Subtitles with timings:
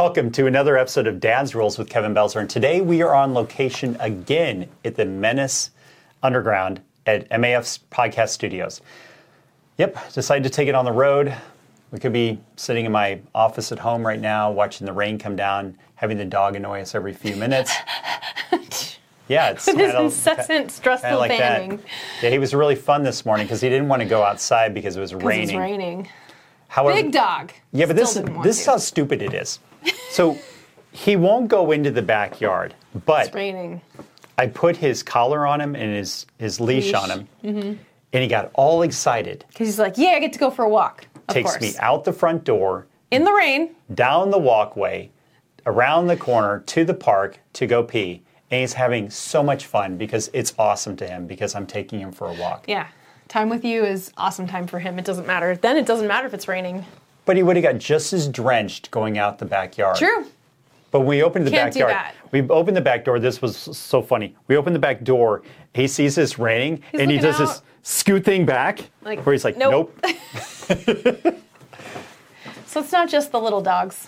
[0.00, 2.40] Welcome to another episode of Dad's Rules with Kevin Belzer.
[2.40, 5.72] And today we are on location again at the Menace
[6.22, 8.80] Underground at MAF's podcast studios.
[9.76, 11.34] Yep, decided to take it on the road.
[11.90, 15.36] We could be sitting in my office at home right now, watching the rain come
[15.36, 17.70] down, having the dog annoy us every few minutes.
[19.28, 21.78] Yeah, it's This incessant, stressful like that.
[22.20, 24.96] Yeah, he was really fun this morning because he didn't want to go outside because
[24.96, 25.50] it was raining.
[25.50, 26.08] It's raining.
[26.66, 27.52] However, Big dog.
[27.72, 29.60] Yeah, but Still this this is how stupid it is.
[30.10, 30.38] So
[30.92, 32.74] he won't go into the backyard,
[33.06, 33.80] but It's raining.
[34.38, 36.94] I put his collar on him and his his leash, Leash.
[36.94, 37.82] on him, mm-hmm.
[38.12, 39.44] and he got all excited.
[39.48, 41.06] Because he's like, yeah, I get to go for a walk.
[41.28, 41.62] Of Takes course.
[41.62, 43.74] me out the front door, In the rain.
[43.94, 45.10] down the walkway,
[45.66, 48.22] around the corner to the park to go pee.
[48.50, 52.10] And he's having so much fun because it's awesome to him because I'm taking him
[52.10, 52.64] for a walk.
[52.66, 52.88] Yeah.
[53.28, 54.98] Time with you is awesome time for him.
[54.98, 55.54] It doesn't matter.
[55.54, 56.84] Then it doesn't matter if it's raining.
[57.24, 59.96] But he would have got just as drenched going out the backyard.
[59.96, 60.26] True.
[60.90, 63.20] But when we opened the Can't backyard, we opened the back door.
[63.20, 64.34] This was so funny.
[64.48, 65.42] We opened the back door.
[65.72, 69.44] He sees this raining, He's and he does this scoot thing back, Like, where he's
[69.44, 69.96] like, nope.
[70.02, 71.36] "Nope."
[72.66, 74.06] So it's not just the little dogs.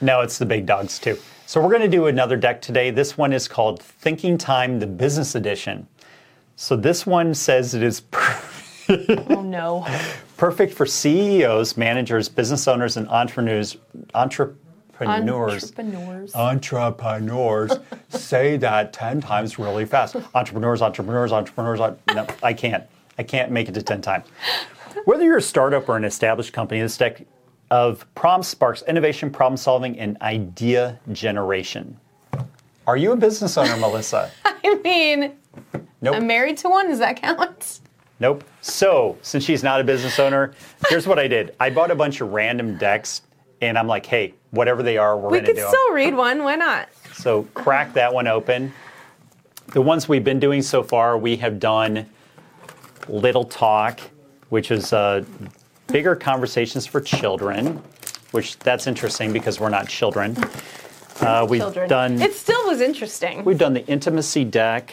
[0.00, 1.18] no, it's the big dogs too.
[1.44, 2.90] So we're going to do another deck today.
[2.90, 5.86] This one is called Thinking Time, the Business Edition.
[6.56, 8.00] So this one says it is
[8.88, 9.86] Oh no.
[10.36, 13.76] perfect for CEOs, managers, business owners, and entrepreneurs.
[14.14, 15.64] Entrepreneurs.
[15.64, 16.34] Entrepreneurs.
[16.34, 17.72] entrepreneurs
[18.08, 20.16] say that 10 times really fast.
[20.34, 21.80] Entrepreneurs, entrepreneurs, entrepreneurs.
[22.14, 22.84] No, I can't.
[23.18, 24.26] I can't make it to 10 times.
[25.04, 27.26] Whether you're a startup or an established company, this deck
[27.70, 31.98] of prompts sparks innovation, problem solving, and idea generation.
[32.86, 34.30] Are you a business owner, Melissa?
[34.44, 35.32] I mean,
[36.00, 36.16] Nope.
[36.16, 36.88] I'm married to one.
[36.88, 37.80] Does that count?
[38.18, 38.44] Nope.
[38.62, 40.54] So, since she's not a business owner,
[40.88, 41.54] here's what I did.
[41.60, 43.22] I bought a bunch of random decks,
[43.60, 45.68] and I'm like, hey, whatever they are, we're We going to could do 'em.
[45.68, 46.42] still read one.
[46.42, 46.88] Why not?
[47.14, 48.72] So crack that one open.
[49.72, 52.06] The ones we've been doing so far, we have done
[53.08, 54.00] Little Talk,
[54.48, 55.24] which is uh,
[55.88, 57.82] bigger conversations for children,
[58.30, 60.36] which that's interesting because we're not children.
[61.20, 61.88] Uh, we've Children.
[61.88, 63.44] done It still was interesting.
[63.44, 64.92] we've done the intimacy deck,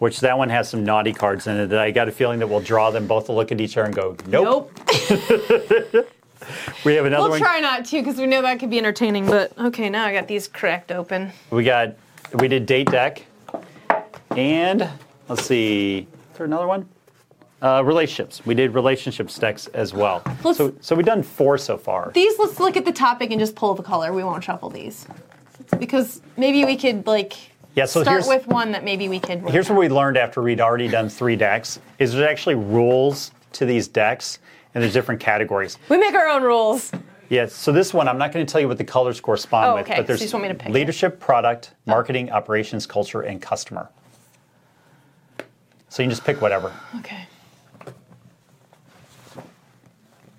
[0.00, 2.48] which that one has some naughty cards in it that I got a feeling that
[2.48, 4.72] we'll draw them both to look at each other and go, nope.
[4.88, 6.06] Nope.
[6.84, 7.30] We have another one.
[7.32, 7.40] We'll one.
[7.40, 9.26] try not to because we know that could be entertaining.
[9.26, 11.30] But okay, now I got these cracked open.
[11.50, 11.94] We got
[12.34, 13.24] we did date deck,
[14.36, 14.88] and
[15.28, 16.88] let's see, is there another one?
[17.60, 18.44] Uh, relationships.
[18.46, 20.22] We did relationships decks as well.
[20.42, 22.10] Let's- so so we've done four so far.
[22.14, 24.12] These, let's look at the topic and just pull the color.
[24.14, 25.06] We won't shuffle these
[25.78, 27.34] because maybe we could like
[27.76, 29.40] Yeah, so start with one that maybe we could.
[29.48, 33.64] Here's what we learned after we'd already done three decks: is there's actually rules to
[33.64, 34.38] these decks,
[34.74, 35.78] and there's different categories.
[35.88, 36.90] we make our own rules.
[37.28, 37.54] Yes.
[37.54, 39.86] So this one, I'm not going to tell you what the colors correspond Oh, with,
[39.86, 40.72] but there's So you just want me to pick it?
[40.72, 41.90] leadership, product, oh.
[41.90, 43.88] marketing, operations, culture, and customer.
[45.90, 46.72] So you can just pick whatever.
[46.98, 47.26] Okay.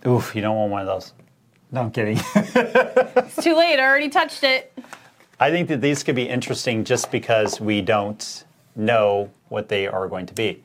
[0.06, 1.14] Oof, you don't want one of those.
[1.72, 2.20] No, I'm kidding.
[2.36, 3.80] It's too late.
[3.80, 4.78] I already touched it.
[5.42, 8.44] I think that these could be interesting just because we don't
[8.76, 10.64] know what they are going to be.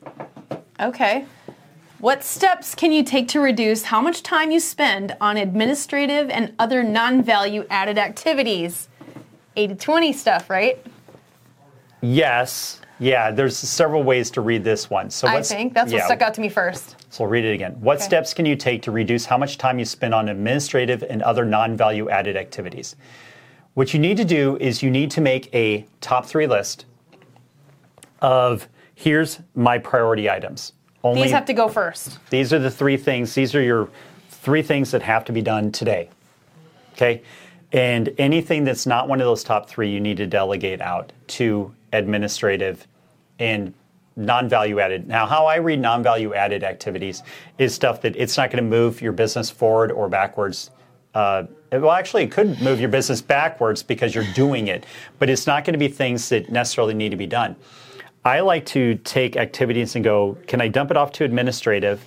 [0.79, 1.25] Okay.
[1.97, 6.53] What steps can you take to reduce how much time you spend on administrative and
[6.59, 8.87] other non value added activities?
[9.55, 10.85] 80 20 stuff, right?
[12.01, 12.79] Yes.
[12.99, 15.09] Yeah, there's several ways to read this one.
[15.09, 16.97] So I think that's what stuck out to me first.
[17.09, 17.73] So I'll read it again.
[17.81, 18.05] What Okay.
[18.05, 21.45] steps can you take to reduce how much time you spend on administrative and other
[21.45, 22.95] non-value added activities?
[23.77, 26.85] What you need to do is you need to make a top three list
[28.23, 30.73] of here's my priority items.
[31.03, 32.17] Only These have to go first.
[32.31, 33.35] These are the three things.
[33.35, 33.87] These are your
[34.31, 36.09] three things that have to be done today.
[36.93, 37.21] Okay?
[37.71, 41.71] And anything that's not one of those top three, you need to delegate out to
[41.93, 42.87] administrative
[43.37, 43.75] and
[44.15, 45.07] non value added.
[45.07, 47.21] Now, how I read non value added activities
[47.59, 50.71] is stuff that it's not going to move your business forward or backwards.
[51.13, 54.85] Uh, well, actually, it could move your business backwards because you're doing it,
[55.19, 57.55] but it's not going to be things that necessarily need to be done.
[58.23, 62.03] I like to take activities and go, can I dump it off to administrative?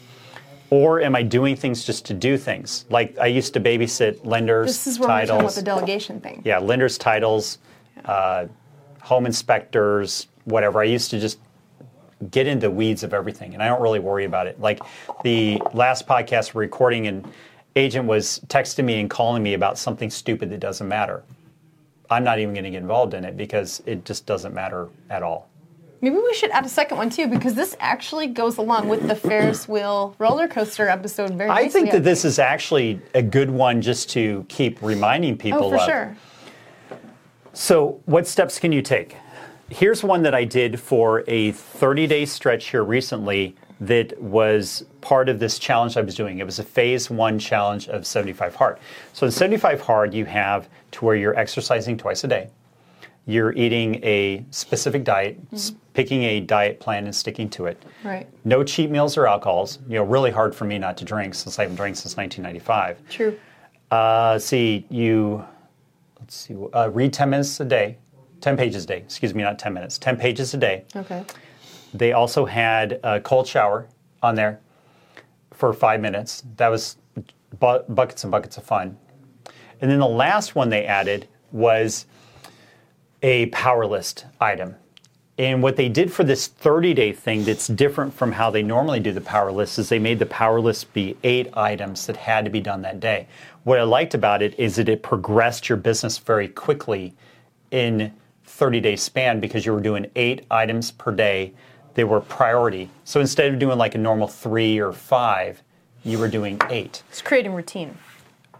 [0.70, 2.85] Or am I doing things just to do things?
[2.91, 5.55] Like I used to babysit lenders, This is where we're about titles.
[5.56, 6.43] the delegation thing.
[6.44, 7.58] yeah, lenders, titles,
[8.05, 8.46] uh,
[9.00, 10.81] home inspectors, whatever.
[10.81, 11.38] I used to just
[12.31, 14.61] get into weeds of everything, and I don't really worry about it.
[14.61, 14.81] Like
[15.25, 17.26] the last podcast we're recording, and
[17.81, 21.23] agent was texting me and calling me about something stupid that doesn't matter.
[22.11, 25.23] I'm not even going to get involved in it because it just doesn't matter at
[25.23, 25.49] all.
[26.03, 29.15] Maybe we should add a second one too, because this actually goes along with the
[29.15, 33.82] Ferris wheel roller coaster episode very I think that this is actually a good one
[33.82, 35.85] just to keep reminding oh, people Oh, for of.
[35.85, 36.17] sure.
[37.53, 39.17] So, what steps can you take?
[39.69, 45.29] Here's one that I did for a 30 day stretch here recently that was part
[45.29, 46.38] of this challenge I was doing.
[46.38, 48.79] It was a phase one challenge of 75 hard.
[49.12, 52.50] So, in 75 hard, you have to where you're exercising twice a day,
[53.27, 57.82] you're eating a specific diet, s- picking a diet plan and sticking to it.
[58.05, 58.27] Right.
[58.44, 59.79] No cheat meals or alcohols.
[59.88, 62.99] You know, really hard for me not to drink since I haven't drank since 1995.
[63.09, 63.38] True.
[63.91, 65.44] Uh, see, you,
[66.19, 67.97] let's see, uh, read 10 minutes a day,
[68.41, 70.85] 10 pages a day, excuse me, not 10 minutes, 10 pages a day.
[70.94, 71.25] Okay.
[71.92, 73.88] They also had a cold shower
[74.22, 74.60] on there
[75.52, 76.42] for five minutes.
[76.56, 76.96] That was
[77.58, 78.96] bu- buckets and buckets of fun.
[79.81, 82.06] And then the last one they added was
[83.22, 84.76] a power list item.
[85.38, 89.00] And what they did for this 30 day thing that's different from how they normally
[89.00, 92.44] do the power list is they made the power list be eight items that had
[92.44, 93.26] to be done that day.
[93.64, 97.14] What I liked about it is that it progressed your business very quickly
[97.70, 98.12] in
[98.44, 101.54] 30 day span because you were doing eight items per day.
[101.94, 102.90] They were priority.
[103.04, 105.62] So instead of doing like a normal three or five,
[106.04, 107.02] you were doing eight.
[107.08, 107.96] It's creating routine.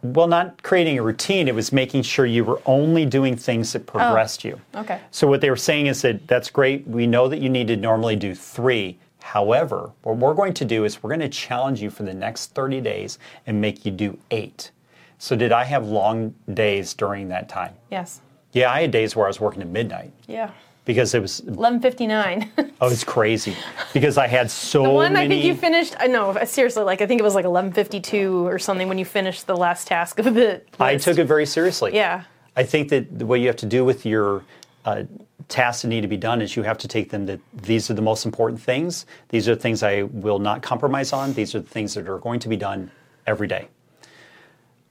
[0.03, 3.83] Well, not creating a routine, it was making sure you were only doing things that
[3.83, 4.59] oh, progressed you.
[4.75, 4.99] Okay.
[5.11, 6.87] So what they were saying is that that's great.
[6.87, 8.99] We know that you need to normally do three.
[9.23, 12.55] However, what we're going to do is we're going to challenge you for the next
[12.55, 14.71] 30 days and make you do eight.
[15.19, 17.75] So did I have long days during that time?
[17.91, 18.23] Yes.
[18.53, 20.51] Yeah, I had days where I was working at midnight Yeah.
[20.91, 22.51] Because it was Eleven fifty nine.
[22.81, 23.55] oh, it's crazy
[23.93, 25.27] because I had so The one many.
[25.27, 25.95] I think you finished.
[26.01, 26.83] I know seriously.
[26.83, 29.57] Like I think it was like eleven fifty two or something when you finished the
[29.57, 30.63] last task of the.
[30.81, 31.95] I took it very seriously.
[31.95, 32.25] Yeah.
[32.57, 34.43] I think that the what you have to do with your
[34.85, 35.05] uh,
[35.49, 37.95] tasks that need to be done is you have to take them that these are
[37.95, 39.07] the most important things.
[39.29, 41.33] These are the things I will not compromise on.
[41.35, 42.91] These are the things that are going to be done
[43.29, 43.69] every day.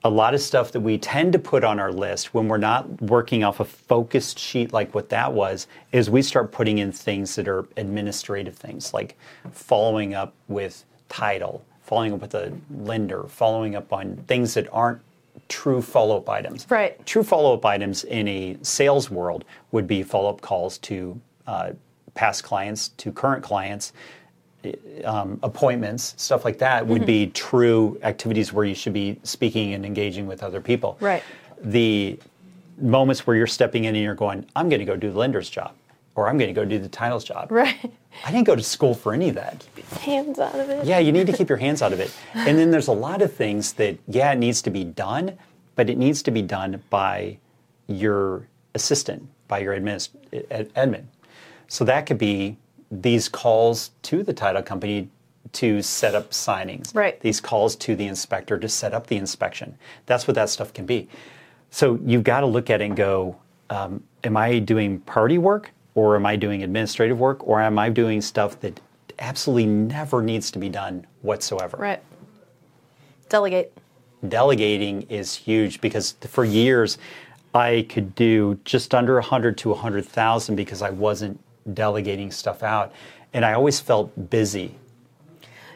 [0.02, 3.02] A lot of stuff that we tend to put on our list when we're not
[3.02, 7.36] working off a focused sheet like what that was is we start putting in things
[7.36, 9.18] that are administrative things like
[9.52, 15.02] following up with title, following up with a lender, following up on things that aren't
[15.48, 16.66] true follow up items.
[16.70, 17.04] Right.
[17.04, 21.72] True follow up items in a sales world would be follow up calls to uh,
[22.14, 23.92] past clients, to current clients,
[25.04, 29.86] um, appointments, stuff like that would be true activities where you should be speaking and
[29.86, 30.96] engaging with other people.
[31.00, 31.22] Right.
[31.62, 32.18] The
[32.78, 35.50] moments where you're stepping in and you're going, I'm going to go do the lender's
[35.50, 35.72] job,
[36.14, 37.50] or I'm going to go do the titles job.
[37.50, 37.92] Right.
[38.24, 39.64] I didn't go to school for any of that.
[40.00, 40.84] Hands out of it.
[40.84, 42.14] Yeah, you need to keep your hands out of it.
[42.34, 45.38] And then there's a lot of things that, yeah, it needs to be done,
[45.76, 47.38] but it needs to be done by
[47.86, 50.08] your assistant, by your admin.
[50.74, 51.04] admin.
[51.68, 52.56] So that could be
[52.90, 55.08] these calls to the title company
[55.52, 56.94] to set up signings.
[56.94, 57.20] Right.
[57.20, 59.76] These calls to the inspector to set up the inspection.
[60.06, 61.08] That's what that stuff can be.
[61.70, 63.36] So you've got to look at it and go,
[63.68, 67.88] um, am I doing party work or am I doing administrative work or am I
[67.88, 68.80] doing stuff that
[69.18, 71.76] absolutely never needs to be done whatsoever?
[71.76, 72.02] Right.
[73.28, 73.72] Delegate.
[74.28, 76.98] Delegating is huge because for years
[77.54, 81.40] I could do just under 100 to 100,000 because I wasn't
[81.74, 82.92] delegating stuff out.
[83.32, 84.74] And I always felt busy,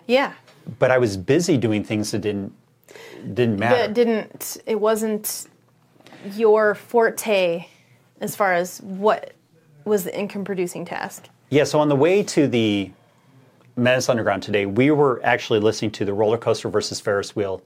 [0.07, 0.33] Yeah.
[0.79, 2.53] but I was busy doing things that didn't
[3.35, 3.77] didn't matter.
[3.77, 4.59] That didn't.
[4.67, 5.47] It wasn't
[6.35, 7.67] your forte
[8.21, 9.33] as far as what
[9.85, 11.29] was the income producing task.
[11.51, 12.91] Yeah, so on the way to the
[13.77, 17.63] Menace Underground today, we were actually listening to the roller coaster versus Ferris wheel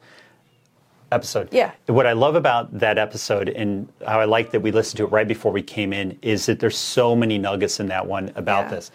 [1.12, 1.48] episode.
[1.52, 1.72] Yeah.
[1.86, 5.12] What I love about that episode and how I like that we listened to it
[5.12, 8.64] right before we came in is that there's so many nuggets in that one about
[8.66, 8.70] Yeah.
[8.76, 8.90] this.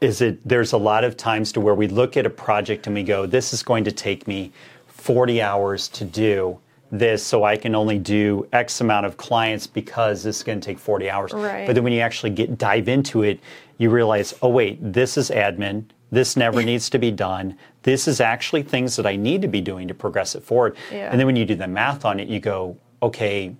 [0.00, 2.94] Is that there's a lot of times to where we look at a project and
[2.94, 4.52] we go, this is going to take me
[4.86, 6.58] 40 hours to do
[6.92, 10.64] this, so I can only do X amount of clients because this is going to
[10.64, 11.32] take 40 hours.
[11.32, 11.66] Right.
[11.66, 13.40] But then when you actually get dive into it,
[13.78, 15.84] you realize, oh wait, this is admin.
[16.10, 17.56] This never needs to be done.
[17.82, 20.76] This is actually things that I need to be doing to progress it forward.
[20.92, 21.10] Yeah.
[21.10, 23.54] And then when you do the math on it, you go, okay,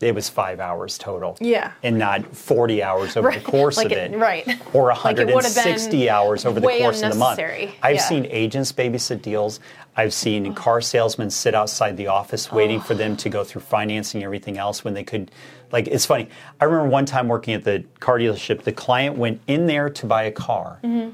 [0.00, 1.36] it was five hours total.
[1.40, 1.72] Yeah.
[1.84, 3.38] And not 40 hours over Right.
[3.44, 4.16] the course Like of it- it.
[4.18, 4.48] right.
[4.74, 7.38] Or Like it 160 hours over the course of the month.
[7.38, 8.00] I've Yeah.
[8.00, 9.60] seen agents babysit deals.
[9.94, 14.22] I've seen car salesmen sit outside the office waiting for them to go through financing
[14.22, 15.30] and everything else when they could.
[15.70, 16.28] Like, it's funny.
[16.60, 20.06] I remember one time working at the car dealership, the client went in there to
[20.06, 20.80] buy a car.
[20.82, 21.10] Mm-hmm.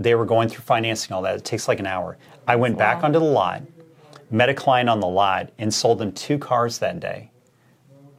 [0.00, 1.36] They were going through financing, all that.
[1.36, 2.16] It takes like an hour.
[2.48, 3.62] I went back onto the lot,
[4.30, 7.30] met a client on the lot, and sold them two cars that day.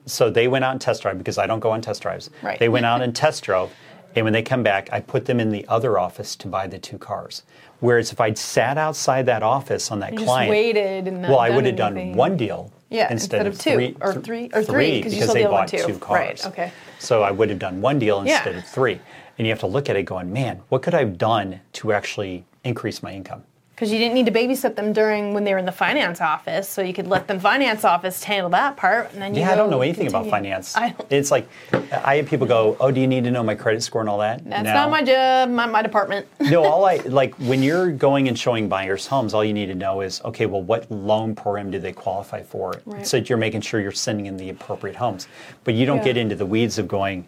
[0.06, 2.30] So they went out and test drive because I don't go on test drives.
[2.44, 2.60] Right.
[2.60, 3.74] They went out and test drove,
[4.16, 6.78] And when they come back, I put them in the other office to buy the
[6.78, 7.44] two cars.
[7.80, 11.66] Whereas if I'd sat outside that office on that You client, waited well, I would
[11.66, 15.14] have done one deal Yeah, instead, instead of two, three, or three- or three, 'cause
[15.14, 15.78] you because still they bought two.
[15.78, 16.20] two cars.
[16.44, 16.72] Right, okay.
[17.00, 18.36] So I would have done one deal Yeah.
[18.36, 19.00] instead of three.
[19.38, 21.94] And you have to look at it going, man, what could I have done to
[21.94, 23.44] actually increase my income?
[23.82, 26.70] Because you didn't need to babysit them during when they were in the finance office,
[26.70, 29.56] so you could let the finance office handle that part, and then you Yeah, I
[29.56, 30.76] don't know anything about finance.
[31.10, 31.48] It's like
[31.92, 34.20] I have people go, "Oh, do you need to know my credit score and all
[34.20, 34.74] that?" that's no.
[34.74, 36.28] not my job, not my department.
[36.40, 39.74] no, all I like when you're going and showing buyers homes, all you need to
[39.74, 42.80] know is okay, well, what loan program do they qualify for?
[42.86, 43.08] Right.
[43.08, 45.28] So that you're making sure you're sending in the appropriate homes.
[45.64, 46.14] But you don't Yeah.
[46.14, 47.28] get into the weeds of going,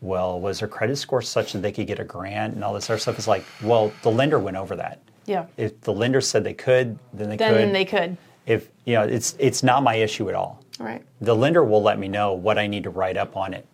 [0.00, 2.90] well, was their credit score such that they could get a grant and all this
[2.90, 3.16] other stuff?
[3.16, 4.98] It's like, well, the lender went over that.
[5.26, 5.46] Yeah.
[5.56, 7.58] If the lender said they could, then they Then could.
[7.60, 8.16] Then they could.
[8.46, 10.62] If you know, it's it's not my issue at all.
[10.78, 11.02] Right.
[11.20, 13.66] The lender will let me know what I need to write up on it.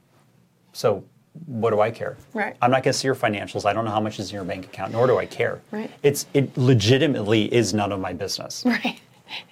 [0.73, 1.03] So,
[1.47, 2.17] what do I care?
[2.35, 2.57] Right.
[2.63, 3.65] I'm not going to see your financials.
[3.65, 5.61] I don't know how much is in your bank account, nor do I care.
[5.71, 5.91] Right.
[6.03, 8.65] It's it legitimately is none of my business.
[8.71, 9.01] Right.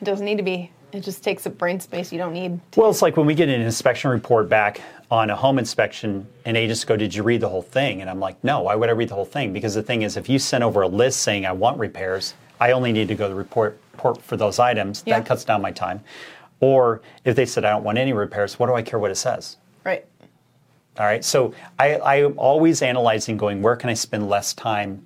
[0.01, 0.73] It doesn't need to be.
[0.93, 2.61] It just takes up brain space you don't need.
[2.73, 4.81] To, Well, it's like when we get an inspection report back
[5.11, 8.21] on a home inspection, and agents go, "Did you read the whole thing?" And I'm
[8.21, 8.63] like, "No.
[8.63, 10.83] Why would I read the whole thing?" Because the thing is, if you send over
[10.83, 14.23] a list saying I want repairs, I only need to go to the report, report
[14.23, 15.03] for those items.
[15.07, 15.19] Yeah.
[15.19, 16.01] That cuts down my time.
[16.61, 19.17] Or if they said I don't want any repairs, what do I care what it
[19.17, 19.57] says?
[19.85, 20.05] right.
[20.99, 21.25] All right.
[21.25, 25.05] So I, I'm always analyzing, going, where can I spend less time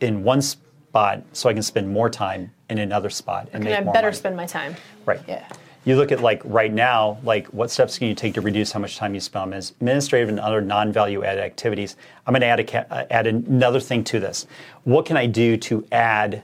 [0.00, 0.42] in one
[0.90, 3.94] spot so I can spend more time in another spot and Can make I more
[3.94, 4.16] better money?
[4.16, 4.74] spend my time?
[5.06, 5.20] Right.
[5.28, 5.46] Yeah.
[5.84, 8.80] You look at like right now, like what steps can you take to reduce how
[8.80, 11.96] much time you spend on administrative and other non-value added activities?
[12.26, 14.46] I'm going to add a uh, add another thing to this.
[14.82, 16.42] What can I do to add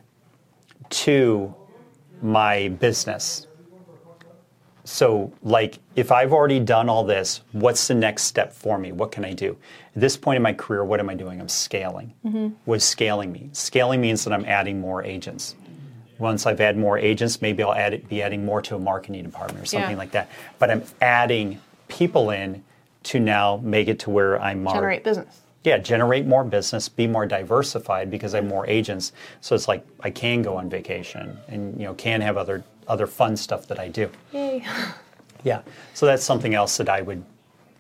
[0.91, 1.55] to
[2.23, 3.49] my business?
[4.87, 8.93] So, like, if I've already done all this, what's the next step for me?
[8.93, 9.57] What can I do?
[9.97, 11.41] At this point in my career, what am I doing?
[11.41, 12.15] I'm scaling.
[12.25, 12.49] Mm-hmm.
[12.67, 13.53] What does scaling mean?
[13.53, 15.57] Scaling means that I'm adding more agents.
[16.19, 19.25] Once I've added more agents, maybe I'll add it, be adding more to a marketing
[19.25, 19.97] department or something Yeah.
[19.99, 20.31] like that.
[20.61, 22.63] But I'm adding people in
[23.05, 25.41] to now make it to where I'm more Generate business.
[25.65, 29.13] yeah, generate more business, be more diversified because I have more agents.
[29.41, 33.07] So it's like I can go on vacation and you know can have other other
[33.07, 34.11] fun stuff that I do.
[34.33, 34.65] Yay.
[35.45, 35.63] Yeah.
[35.95, 37.23] So that's something else that I would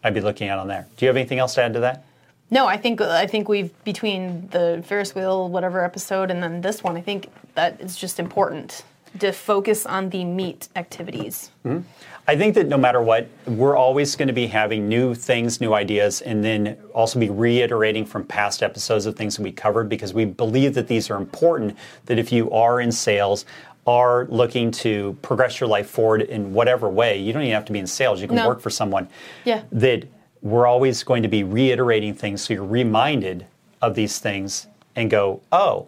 [0.05, 0.87] I'd be looking at on there.
[0.97, 2.05] Do you have anything else to add to that?
[2.49, 6.85] No, I think I think we've between the Ferris wheel whatever episode and then this
[6.85, 8.85] one, I think that is just important
[9.19, 11.51] to focus on the meat activities.
[11.65, 11.81] Mm-hmm.
[12.29, 15.75] I think that no matter what, we're always going to be having new things, new
[15.75, 20.13] ideas, and then also be reiterating from past episodes of things that we covered because
[20.13, 21.77] we believe that these are important.
[22.07, 23.45] That if you are in sales,
[23.87, 27.73] are looking to progress your life forward in whatever way, you don't even have to
[27.73, 28.21] be in sales.
[28.21, 28.49] You can No.
[28.49, 29.09] work for someone.
[29.45, 29.63] Yeah.
[29.71, 30.05] That
[30.43, 33.47] we're always going to be reiterating things so you're reminded
[33.81, 34.67] of these things
[34.97, 35.87] and go, oh,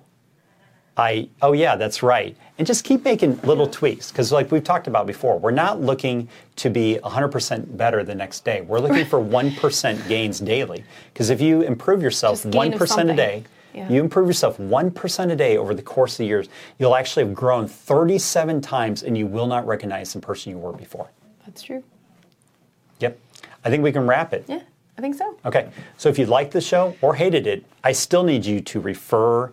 [0.96, 2.36] I oh yeah, that's right.
[2.58, 6.28] And just keep making little tweaks because like we've talked about before, we're not looking
[6.56, 8.62] to be 100% better the next day.
[8.62, 10.84] We're looking for 1% gains daily.
[11.12, 13.44] Because if you improve yourself Just 1% a day,
[13.74, 13.88] Yeah.
[13.88, 16.48] you improve yourself 1% a day over the course of the years,
[16.78, 20.72] you'll actually have grown 37 times and you will not recognize the person you were
[20.72, 21.10] before.
[21.44, 21.82] That's true.
[23.00, 23.18] Yep.
[23.64, 24.44] I think we can wrap it.
[24.48, 24.62] Yeah,
[24.96, 25.36] I think so.
[25.44, 28.80] Okay, so if you liked the show or hated it, I still need you to
[28.80, 29.52] refer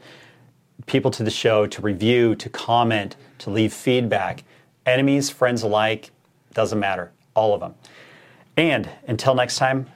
[0.85, 4.43] people to the show, to review, to comment, to leave feedback.
[4.85, 6.11] Enemies, friends alike,
[6.53, 7.75] doesn't matter, all of them.
[8.57, 9.87] And until next time,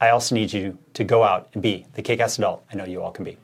[0.00, 2.84] I also need you to go out and be the kick ass adult I know
[2.84, 3.36] you all can be.